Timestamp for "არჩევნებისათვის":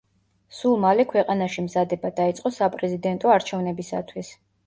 3.35-4.35